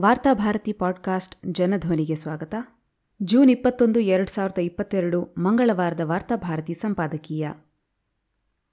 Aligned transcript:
Varthabharati 0.00 0.72
podcast 0.72 1.36
ಜನಧ್ವನಿಗೆ 1.52 2.14
ಸ್ವಾಗತ. 2.14 2.54
June 3.22 3.50
ಇಪ್ಪತ್ತೊಂದು, 3.50 4.00
ಎರಡು 4.00 4.30
ಸಾವಿರದ 4.30 4.58
ಇಪ್ಪತ್ತೆರಡು 4.58 5.34
ಮಂಗಳವಾರದ 5.38 6.00
ವಾರ್ತಾಭಾರತಿ 6.04 6.74
ಸಂಪಾದಕೀಯ. 6.74 7.48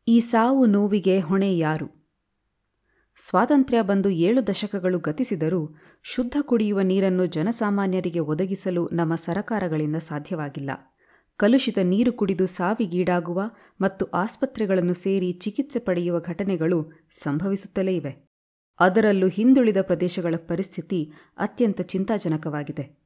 ಈ 0.08 0.20
ಸಾವು 0.20 0.66
ನೋವಿಗೆ 0.66 1.20
ಹೊಣೆ 1.20 1.58
ಯಾರು? 1.58 2.12
ಸ್ವಾತಂತ್ರ್ಯ 3.18 3.82
ಬಂದು 3.82 4.10
ಏಳು 4.10 4.48
ದಶಕಗಳು 4.48 5.00
ಗತಿಸಿದರೂ 5.00 5.76
ಶುದ್ಧ 6.04 6.38
ಕುಡಿಯುವ 6.42 6.82
ನೀರನ್ನು 6.82 7.26
ಜನಸಾಮಾನ್ಯರಿಗೆ 7.26 8.20
ಒದಗಿಸಲು 8.20 8.90
ನಮ್ಮ 8.94 9.16
ಸರಕಾರಗಳಿಂದ 9.16 9.96
ಸಾಧ್ಯವಾಗಿಲ್ಲ. 9.96 10.70
ಕಲುಷಿತ 11.38 11.78
ನೀರು 11.84 12.14
ಕುಡಿದು 12.14 12.48
ಸಾವಿಗೀಡಾಗುವ 12.48 13.42
ಮತ್ತು 13.82 14.06
ಆಸ್ಪತ್ರೆಗಳನ್ನು 14.06 14.94
ಸೇರಿ 14.94 15.32
ಚಿಕಿತ್ಸೆ 15.32 15.80
ಪಡೆಯುವ 15.80 16.20
ಘಟನೆಗಳು 16.20 16.92
ಸಂಭವಿಸುತ್ತಲೇ 17.12 17.96
ಇವೆ. 17.96 18.31
ಅದರಲ್ಲೂ 18.80 19.28
ಹಿಂದುಳಿದ 19.28 19.78
ಪ್ರದೇಶಗಳ 19.82 20.36
ಪರಿಸ್ಥಿತಿ 20.48 21.12
ಅತ್ಯಂತ 21.38 21.82
ಚಿಂತಾಜನಕವಾಗಿದೆ. 21.82 23.02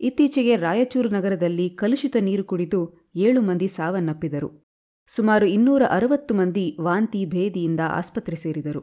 ಇತ್ತೀಚೆಗೆ 0.00 0.56
ರಾಯಚೂರು 0.56 1.08
ನಗರದಲ್ಲಿ 1.08 1.70
ಕಲುಷಿತ 1.70 2.16
ನೀರು 2.20 2.44
ಕುಡಿದು 2.44 3.10
ಏಳು 3.16 3.40
ಮಂದಿ 3.40 3.68
ಸಾವನ್ನಪ್ಪಿದರು. 3.68 4.68
ಸುಮಾರು 5.06 5.46
ಇನ್ನೂರ 5.46 5.82
ಅರವತ್ತು 5.90 6.34
ಮಂದಿ 6.34 6.76
ವಾಂತಿ 6.80 7.26
ಭೇದಿಯಿಂದ 7.26 7.80
ಆಸ್ಪತ್ರೆ 7.88 8.36
ಸೇರಿದರು. 8.36 8.82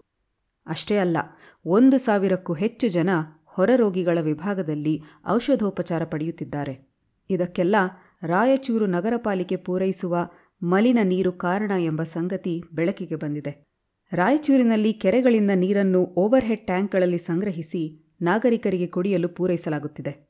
ಅಷ್ಟೇ 0.68 0.98
ಅಲ್ಲ, 0.98 1.18
ಒಂದು 1.66 1.98
ಸಾವಿರಕ್ಕೂ 1.98 2.54
ಹೆಚ್ಚು 2.54 2.88
ಜನ 2.88 3.10
ಹೊರರೋಗಿಗಳ 3.46 4.20
ವಿಭಾಗದಲ್ಲಿ 4.22 5.02
ಔಷಧೋಪಚಾರ 5.28 6.04
ಪಡೆಯುತ್ತಿದ್ದಾರೆ. 6.04 6.96
ಇದಕ್ಕೆಲ್ಲ 7.30 7.76
ರಾಯಚೂರು 8.24 8.86
ನಗರ 8.86 9.14
ಪಾಲಿಕೆ 9.18 9.56
ಪೂರೈಸುವ 9.56 10.30
ಮಲಿನ 10.64 11.00
ನೀರು 11.04 11.32
ಕಾರಣ 11.32 11.72
ಎಂಬ 11.80 12.04
ಸಂಗತಿ 12.04 12.64
ಬೆಳಕಿಗೆ 12.74 13.16
ಬಂದಿದೆ. 13.16 13.75
ರಾಯಚೂರಿನಲ್ಲಿ 14.14 14.94
ಕೆರೆಗಳಿಂದ 14.94 15.52
ನೀರನ್ನು 15.56 16.04
ಓವರ್ಹೆಡ್ 16.04 16.66
ಟ್ಯಾಂಕ್ಗಳಲ್ಲಿ 16.66 17.18
ಸಂಗ್ರಹಿಸಿ 17.18 18.14
ನಾಗರಿಕರಿಗೆ 18.22 18.88
ಕುಡಿಯಲು 18.88 19.30
ಪೂರೈಸಲಾಗುತ್ತಿದೆ. 19.30 20.30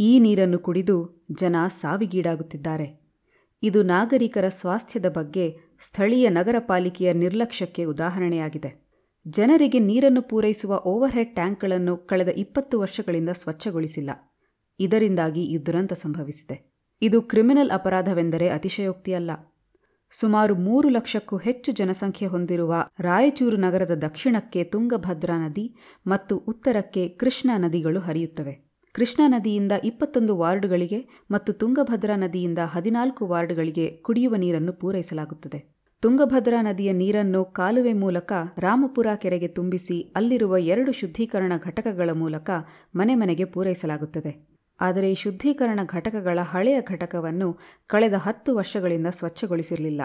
ಈ 0.00 0.18
ನೀರನ್ನು 0.18 0.58
ಕುಡಿದು 0.58 1.26
ಜನ 1.32 1.56
ಸಾವಿಗೀಡಾಗುತ್ತಿದ್ದಾರೆ. 1.68 3.04
ಇದು 3.62 3.82
ನಾಗರಿಕರ 3.82 4.48
ಸ್ವಾಸ್ಥ್ಯದ 4.48 5.06
ಬಗ್ಗೆ 5.08 5.58
ಸ್ಥಳೀಯ 5.86 6.28
ನಗರ 6.28 6.54
ಪಾಲಿಕೆಯ 6.58 7.12
ನಿರ್ಲಕ್ಷ್ಯಕ್ಕೆ 7.12 7.84
ಉದಾಹರಣೆಯಾಗಿದೆ. 7.84 8.84
ಜನರಿಗೆ 9.28 9.78
ನೀರನ್ನು 9.78 10.22
ಪೂರೈಸುವ 10.22 10.74
ಓವರ್ಹೆಡ್ 10.74 11.34
ಟ್ಯಾಂಕ್ಗಳನ್ನು 11.34 11.96
ಕಳೆದ 11.96 12.28
ಇಪ್ಪತ್ತು 12.28 12.80
ವರ್ಷಗಳಿಂದ 12.80 13.28
ಸ್ವಚ್ಛಗೊಳಿಸಿಲ್ಲ. 13.28 14.10
ಇದರಿಂದಾಗಿ 14.80 15.44
ಈ 15.44 15.58
ದುರಂತ 15.58 15.92
ಸಂಭವಿಸಿದೆ. 15.92 16.74
ಇದು 17.02 17.22
ಕ್ರಿಮಿನಲ್ 17.22 17.70
ಅಪರಾಧವೆಂದರೆ 17.70 18.48
ಅತಿಶಯೋಕ್ತಿಯಲ್ಲ. 18.48 19.30
ಸುಮಾರು 20.14 20.54
ಮೂರು 20.54 20.88
ಲಕ್ಷಕ್ಕೂ 20.88 21.36
ಹೆಚ್ಚು 21.36 21.72
ಜನಸಂಖ್ಯೆ 21.72 22.26
ಹೊಂದಿರುವ 22.26 22.74
ರಾಯಚೂರು 23.00 23.56
ನಗರದ 23.56 23.90
ದಕ್ಷಿಣಕ್ಕೆ 23.90 24.64
ತುಂಗಭದ್ರಾ 24.64 25.46
ನದಿ 25.46 25.74
ಮತ್ತು 26.06 26.36
ಉತ್ತರಕ್ಕೆ 26.36 27.08
ಕೃಷ್ಣಾ 27.08 27.58
ನದಿಗಳು 27.58 28.00
ಹರಿಯುತ್ತವೆ. 28.00 28.54
ಕೃಷ್ಣಾ 28.92 29.28
ನದಿಯಿಂದ 29.28 29.72
ಇಪ್ಪತ್ತೊಂದು 29.84 30.36
ವಾರ್ಡ್ಗಳಿಗೆ 30.36 31.24
ಮತ್ತು 31.30 31.52
ತುಂಗಭದ್ರಾ 31.52 32.16
ನದಿಯಿಂದ 32.16 32.58
ಹದಿನಾಲ್ಕು 32.64 33.26
ವಾರ್ಡ್ಗಳಿಗೆ 33.26 33.90
ಕುಡಿಯುವ 33.90 34.36
ನೀರನ್ನು 34.36 34.72
ಪೂರೈಸಲಾಗುತ್ತದೆ. 34.72 35.74
ತುಂಗಭದ್ರಾ 36.00 36.62
ನದಿಯ 36.62 36.92
ನೀರನ್ನು 36.92 37.44
ಕಾಲುವೆ 37.44 37.92
ಮೂಲಕ 37.92 38.32
ರಾಮಪುರ 38.58 39.06
ಕೆರೆಗೆ 39.16 39.48
ತುಂಬಿಸಿ 39.48 40.12
ಅಲ್ಲಿರುವ 40.16 40.56
ಎರಡು 40.56 40.92
ಶುದ್ಧೀಕರಣ 40.92 41.52
ಘಟಕಗಳ 41.64 42.10
ಮೂಲಕ 42.12 42.50
ಮನೆ 42.94 43.14
ಮನೆಗೆ 43.14 43.44
ಪೂರೈಸಲಾಗುತ್ತದೆ. 43.44 44.53
ಆದರೆ 44.80 45.12
ಈ 45.12 45.14
ಶುದ್ಧೀಕರಣ 45.14 45.80
ಘಟಕಗಳ 45.86 46.38
ಹಳೆಯ 46.42 46.80
ಘಟಕವನ್ನು 46.80 47.58
ಕಳೆದ 47.86 48.12
ಹತ್ತು 48.12 48.56
ವರ್ಷಗಳಿಂದ 48.56 49.06
ಸ್ವಚ್ಛಗೊಳಿಸಿರಲಿಲ್ಲ. 49.06 50.02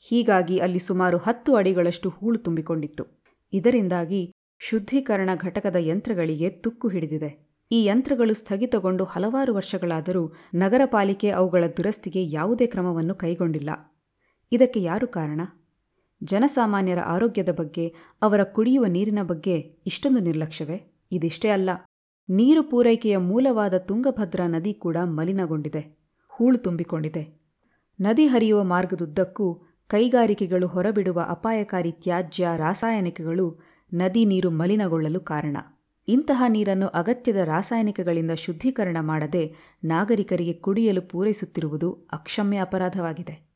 ಹೀಗಾಗಿ 0.00 0.58
ಅಲ್ಲಿ 0.58 0.78
ಸುಮಾರು 0.78 1.18
ಹತ್ತು 1.18 1.56
ಅಡಿಗಳಷ್ಟು 1.56 2.08
ಹೂಳು 2.08 2.38
ತುಂಬಿಕೊಂಡಿತ್ತು. 2.38 3.06
ಇದರಿಂದಾಗಿ 3.52 4.34
ಶುದ್ಧೀಕರಣ 4.58 5.30
ಘಟಕದ 5.36 5.76
ಯಂತ್ರಗಳಿಗೆ 5.78 6.50
ತುಕ್ಕು 6.50 6.88
ಹಿಡಿದಿದೆ. 6.88 7.46
ಈ 7.72 7.84
ಯಂತ್ರಗಳು 7.84 8.34
ಸ್ಥಗಿತಗೊಂಡು 8.34 9.04
ಹಲವಾರು 9.04 9.54
ವರ್ಷಗಳಾದರೂ 9.54 10.34
ನಗರ 10.54 10.80
ಪಾಲಿಕೆ 10.84 11.30
ಅವುಗಳ 11.30 11.64
ದುರಸ್ತಿಗೆ 11.76 12.30
ಯಾವುದೇ 12.30 12.66
ಕ್ರಮವನ್ನು 12.66 13.14
ಕೈಗೊಂಡಿಲ್ಲ. 13.14 13.70
ಇದಕ್ಕೆ 14.52 14.82
ಯಾರು 14.82 15.08
ಕಾರಣ? 15.08 15.40
ಜನಸಾಮಾನ್ಯರ 16.24 16.98
ಆರೋಗ್ಯದ 17.00 17.48
ಬಗ್ಗೆ, 17.52 17.94
ಅವರ 18.22 18.42
ಕುಡಿಯುವ 18.42 18.86
ನೀರಿನ 18.86 19.18
ಬಗ್ಗೆ 19.22 19.58
ಇಷ್ಟೊಂದು 19.86 20.18
ನಿರ್ಲಕ್ಷ್ಯವೇ? 20.18 20.92
ಇದಿಷ್ಟೇ 21.12 21.48
ಅಲ್ಲ. 21.48 21.70
ನೀರು 22.28 22.62
ಪೂರೈಕೆಯ 22.62 23.16
ಮೂಲವಾದ 23.16 23.78
ತುಂಗಭದ್ರಾ 23.78 24.46
ನದಿ 24.46 24.74
ಕೂಡ 24.74 24.96
ಮಲಿನಗೊಂಡಿದೆ. 25.04 25.98
ಹೂಳು 26.28 26.58
ತುಂಬಿಕೊಂಡಿದೆ. 26.58 27.40
ನದಿ 28.00 28.26
ಹರಿಯುವ 28.26 28.64
ಮಾರ್ಗದುದ್ದಕ್ಕೂ 28.64 29.54
ಕೈಗಾರಿಕೆಗಳು 29.88 30.66
ಹೊರಬಿಡುವ 30.66 31.26
ಅಪಾಯಕಾರಿ 31.28 31.92
ತ್ಯಾಜ್ಯ 31.92 32.48
ರಾಸಾಯನಿಕಗಳು 32.56 33.60
ನದಿ 33.94 34.24
ನೀರು 34.24 34.50
ಮಲಿನಗೊಳ್ಳಲು 34.50 35.20
ಕಾರಣ. 35.20 35.56
ಇಂತಹ 36.08 36.44
ನೀರನ್ನು 36.48 36.86
ಅಗತ್ಯದ 36.86 37.36
ರಾಸಾಯನಿಕಗಳಿಂದ 37.36 38.30
ಶುದ್ಧೀಕರಣ 38.30 38.96
ಮಾಡದೆ 39.00 39.54
ನಾಗರಿಕರಿಗೆ 39.84 40.52
ಕುಡಿಯಲು 40.52 41.02
ಪೂರೈಸುತ್ತಿರುವುದು 41.02 42.06
ಅಕ್ಷಮ್ಯ 42.12 42.58
ಅಪರಾಧವಾಗಿದೆ. 42.58 43.48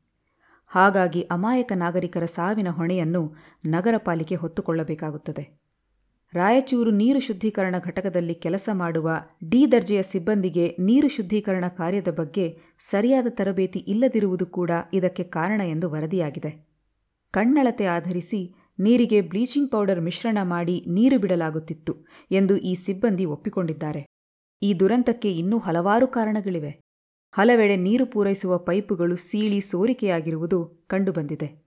ಹಾಗಾಗಿ 0.67 1.23
ಅಮಾಯಕ 1.23 1.73
ನಾಗರಿಕರ 1.75 2.25
ಸಾವಿನ 2.25 2.69
ಹೊಣೆಯನ್ನು 2.69 3.35
ನಗರಪಾಲಿಕೆ 3.67 4.35
ಹೊತ್ತುಕೊಳ್ಳಬೇಕಾಗುತ್ತದೆ. 4.35 5.60
ರಾಯಚೂರು 6.35 6.91
ನೀರು 6.91 7.21
ಶುದ್ಧೀಕರಣ 7.21 7.75
ಘಟಕದಲ್ಲಿ 7.85 8.35
ಕೆಲಸ 8.35 8.69
ಮಾಡುವ 8.73 9.11
ಡಿ 9.49 9.73
ದರ್ಜೆಯ 9.73 10.03
ಸಿಬ್ಬಂದಿಗೆ 10.03 10.77
ನೀರು 10.79 11.09
ಶುದ್ಧೀಕರಣ 11.09 11.65
ಕಾರ್ಯದ 11.69 12.09
ಬಗ್ಗೆ 12.09 12.59
ಸರಿಯಾದ 12.81 13.27
ತರಬೇತಿ 13.29 13.79
ಇಲ್ಲದಿರುವುದು 13.79 14.47
ಕೂಡ 14.47 14.71
ಇದಕ್ಕೆ 14.93 15.23
ಕಾರಣ 15.23 15.61
ಎಂದು 15.61 15.91
ವರದಿಯಾಗಿದೆ. 15.91 16.67
ಕಣ್ಣಳತೆ 17.35 17.87
ಆಧರಿಸಿ 17.87 18.55
ನೀರಿಗೆ 18.79 19.21
ಬ್ಲೀಚಿಂಗ್ 19.21 19.71
ಪೌಡರ್ 19.71 20.01
ಮಿಶ್ರಣ 20.01 20.39
ಮಾಡಿ 20.43 20.85
ನೀರು 20.89 21.19
ಬಿಡಲಾಗುತ್ತಿತ್ತು 21.19 21.95
ಎಂದು 22.31 22.57
ಈ 22.57 22.75
ಸಿಬ್ಬಂದಿ 22.75 23.25
ಒಪ್ಪಿಕೊಂಡಿದ್ದಾರೆ. 23.25 24.03
ಈ 24.63 24.75
ದುರಂತಕ್ಕೆ 24.75 25.33
ಇನ್ನೂ 25.33 25.59
ಹಲವಾರು 25.59 26.07
ಕಾರಣಗಳಿವೆ. 26.09 26.73
ಹಲವೆಡೆ 27.33 27.77
ನೀರು 27.77 28.07
ಪೂರೈಸುವ 28.07 28.59
ಪೈಪುಗಳು 28.59 29.17
ಸೀಳಿ 29.17 29.61
ಸೋರಿಕೆಯಾಗಿರುವುದು 29.61 30.87
ಕಂಡುಬಂದಿದೆ. 30.87 31.70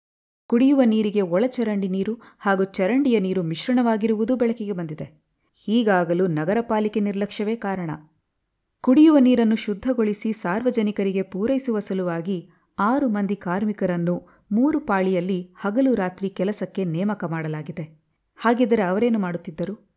ಕುಡಿಯುವ 0.50 0.82
ನೀರಿಗೆ 0.84 1.20
ಒಳಚರಂಡಿ 1.20 1.88
ನೀರು 1.88 2.20
ಹಾಗೂ 2.38 2.64
ಚರಂಡಿಯ 2.64 3.20
ನೀರು 3.20 3.42
ಮಿಶ್ರಣವಾಗಿರುವುದು 3.42 4.36
ಬೆಳಕಿಗೆ 4.36 4.72
ಬಂದಿದೆ. 4.72 5.22
ಹೀಗಾಗಲೂ 5.64 6.26
ನಗರ 6.26 6.58
ಪಾಲಿಕೆ 6.60 7.00
ನಿರ್ಲಕ್ಷ್ಯವೇ 7.00 7.56
ಕಾರಣ. 7.56 7.90
ಕುಡಿಯುವ 8.80 9.18
ನೀರನ್ನು 9.18 9.56
ಶುದ್ಧಗೊಳಿಸಿ 9.56 10.32
ಸಾರ್ವಜನಿಕರಿಗೆ 10.32 11.22
ಪೂರೈಸುವ 11.22 11.78
ಸಲುವಾಗಿ 11.78 12.48
ಆರು 12.78 13.08
ಮಂದಿ 13.08 13.36
ಕಾರ್ಮಿಕರನ್ನು 13.36 14.28
ಮೂರು 14.52 14.80
ಪಾಳಿಯಲ್ಲಿ 14.80 15.54
ಹಗಲು 15.60 15.94
ರಾತ್ರಿ 15.94 16.30
ಕೆಲಸಕ್ಕೆ 16.30 16.84
ನೇಮಕ 16.84 17.24
ಮಾಡಲಾಗಿದೆ. 17.24 18.02
ಹಾಗಿದ್ದರೆ 18.36 18.82
ಅವರೇನು 18.82 19.18
ಮಾಡುತ್ತಿದ್ದರು? 19.18 19.88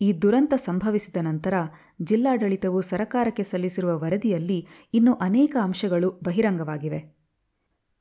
ಈ 0.00 0.12
ದುರಂತ 0.12 0.54
ಸಂಭವಿಸಿದ 0.54 1.16
ನಂತರ 1.20 1.54
ಜಿಲ್ಲಾಡಳಿತವು 2.02 2.80
ಸರಕಾರಕ್ಕೆ 2.80 3.42
ಸಲ್ಲಿಸಿರುವ 3.42 3.98
ವರದಿಯಲ್ಲಿ 3.98 4.66
ಇನ್ನೂ 4.94 5.14
ಅನೇಕ 5.14 5.56
ಅಂಶಗಳು 5.62 6.20
ಬಹಿರಂಗವಾಗಿವೆ. 6.24 7.19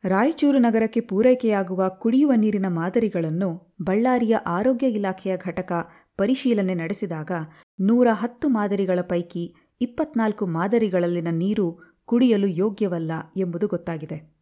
ರಾಯಚೂರು 0.03 0.57
ನಗರಕ್ಕೆ 0.57 0.99
ಪೂರೈಕೆಯಾಗುವ 0.99 1.89
ಕುಡಿಯುವ 1.89 2.31
ನೀರಿನ 2.35 2.65
ಮಾದರಿಗಳನ್ನು 2.67 3.75
ಬಳ್ಳಾರಿಯ 3.81 4.35
ಆರೋಗ್ಯ 4.35 4.87
ಇಲಾಖೆಯ 4.87 5.37
ಘಟಕ 5.37 5.71
ಪರಿಶೀಲನೆ 6.17 6.73
ನಡೆಸಿದಾಗ 6.73 7.31
ನೂರ 7.79 8.07
ಹತ್ತು 8.11 8.49
ಮಾದರಿಗಳ 8.49 8.99
ಪೈಕಿ 9.01 9.55
ಇಪ್ಪತ್ನಾಲ್ಕು 9.81 10.45
ಮಾದರಿಗಳಲ್ಲಿನ 10.45 11.27
ನೀರು 11.31 11.79
ಕುಡಿಯಲು 12.05 12.47
ಯೋಗ್ಯವಲ್ಲ 12.47 13.11
ಎಂಬುದು 13.37 13.67
ಗೊತ್ತಾಗಿದೆ. 13.67 14.39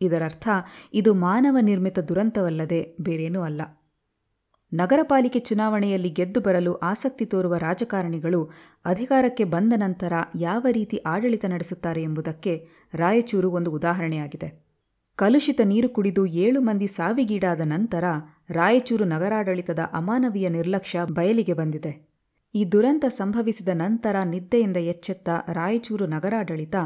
ಇದರರ್ಥ, 0.00 0.48
ಇದು 0.94 1.14
ಮಾನವ 1.14 1.56
ನಿರ್ಮಿತ 1.60 1.98
ದುರಂತವಲ್ಲದೆ 1.98 2.96
ಬೇರೇನೂ 3.00 3.42
ಅಲ್ಲ. 3.42 3.60
ನಗರ 4.72 4.98
ಪಾಲಿಕೆ 5.02 5.38
ಚುನಾವಣೆಯಲ್ಲಿ 5.38 6.10
ಗೆದ್ದು 6.10 6.40
ಬರಲು 6.40 6.74
ಆಸಕ್ತಿ 6.74 7.24
ತೋರುವ 7.24 7.56
ರಾಜಕಾರಣಿಗಳು 7.56 8.50
ಅಧಿಕಾರಕ್ಕೆ 8.84 9.44
ಬಂದ 9.44 9.72
ನಂತರ 9.76 10.12
ಯಾವ 10.40 10.66
ರೀತಿ 10.70 10.96
ಆಡಳಿತ 10.96 11.44
ನಡೆಸುತ್ತಾರೆ 11.44 12.02
ಎಂಬುದಕ್ಕೆ 12.02 12.66
ರಾಯಚೂರು 12.94 13.50
ಒಂದು 13.50 13.72
ಉದಾಹರಣೆಯಾಗಿದೆ. 13.72 14.69
ಕಲುಷಿತ 15.20 15.60
ನೀರು 15.64 15.88
ಕುಡಿದು 15.88 16.26
ಏಳು 16.26 16.60
ಮಂದಿ 16.60 16.86
ಸಾವಿಗೀಡಾದ 16.86 17.60
ನಂತರ 17.64 18.04
ರಾಯಚೂರು 18.50 19.04
ನಗರಾಡಳಿತದ 19.04 19.78
ಅಮಾನವೀಯ 19.92 20.48
ನಿರ್ಲಕ್ಷ್ಯ 20.48 21.00
ಬಯಲಿಗೆ 21.12 21.52
ಬಂದಿದೆ. 21.52 22.08
ಈ 22.54 22.64
ದುರಂತ 22.64 23.04
ಸಂಭವಿಸಿದ 23.08 23.68
ನಂತರ 23.74 24.16
ನಿದ್ದೆಯಿಂದ 24.24 24.76
ಎಚ್ಚೆತ್ತ 24.76 25.28
ರಾಯಚೂರು 25.52 26.06
ನಗರಾಡಳಿತ 26.06 26.76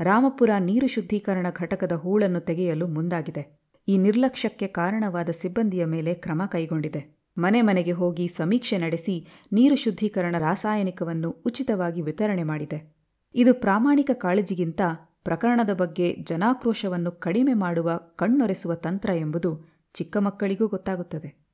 ರಾಮಪುರ 0.00 0.50
ನೀರು 0.58 0.86
ಶುದ್ಧೀಕರಣ 0.86 1.46
ಘಟಕದ 1.56 1.92
ಹೂಳನ್ನು 1.92 2.40
ತೆಗೆಯಲು 2.40 2.88
ಮುಂದಾಗಿದೆ. 2.88 3.58
ಈ 3.88 3.98
ನಿರ್ಲಕ್ಷ್ಯಕ್ಕೆ 3.98 4.66
ಕಾರಣವಾದ 4.66 5.28
ಸಿಬ್ಬಂದಿಯ 5.30 5.84
ಮೇಲೆ 5.84 6.14
ಕ್ರಮ 6.14 6.42
ಕೈಗೊಂಡಿದೆ. 6.46 7.18
ಮನೆ 7.38 7.62
ಮನೆಗೆ 7.62 7.92
ಹೋಗಿ 7.92 8.28
ಸಮೀಕ್ಷೆ 8.28 8.78
ನಡೆಸಿ 8.78 9.26
ನೀರು 9.52 9.76
ಶುದ್ಧೀಕರಣ 9.76 10.36
ರಾಸಾಯನಿಕವನ್ನು 10.38 11.30
ಉಚಿತವಾಗಿ 11.30 12.02
ವಿತರಣೆ 12.02 12.42
ಮಾಡಿದೆ. 12.42 12.94
ಇದು 13.34 13.54
ಪ್ರಾಮಾಣಿಕ 13.54 14.10
ಕಾಳಜಿಗಿಂತ 14.14 14.80
ಪ್ರಕರಣದ 15.24 15.72
ಬಗ್ಗೆ 15.72 16.16
ಜನಾಕ್ರೋಶವನ್ನು 16.22 17.12
ಕಡಿಮೆ 17.12 17.54
ಮಾಡುವ 17.54 17.96
ಕಣ್ಣೊರೆಸುವ 17.96 18.74
ತಂತ್ರ 18.74 19.10
ಎಂಬುದು 19.16 19.64
ಚಿಕ್ಕ 19.94 20.16
ಮಕ್ಕಳಿಗೂ 20.16 20.68
ಗೊತ್ತಾಗುತ್ತದೆ. 20.68 21.50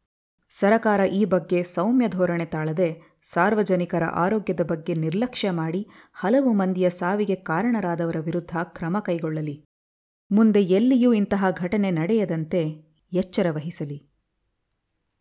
ಸರಕಾರ 0.51 1.01
ಈ 1.01 1.25
ಬಗ್ಗೆ 1.25 1.63
ಸೌಮ್ಯ 1.63 2.09
ಧೋರಣೆ 2.09 2.45
ತಾಳದೆ 2.45 3.19
ಸಾರ್ವಜನಿಕರ 3.23 4.05
ಆರೋಗ್ಯದ 4.05 4.61
ಬಗ್ಗೆ 4.61 4.95
ನಿರ್ಲಕ್ಷ್ಯ 4.95 5.51
ಮಾಡಿ 5.51 5.89
ಹಲವು 6.15 6.53
ಮಂದಿಯ 6.53 6.91
ಸಾವಿಗೆ 6.91 7.35
ಕಾರಣರಾದವರ 7.35 8.17
ವಿರುದ್ಧ 8.21 8.57
ಕ್ರಮ 8.63 8.99
ಕೈಗೊಳ್ಳಲಿ. 9.01 9.65
ಮುಂದೆ 10.33 10.63
ಎಲ್ಲಿಯೂ 10.63 11.13
ಇಂತಹ 11.13 11.45
ಘಟನೆ 11.51 11.91
ನಡೆಯದಂತೆ 11.91 12.63
ಎಚ್ಚರ 13.13 13.47
ವಹಿಸಲಿ. 13.51 14.16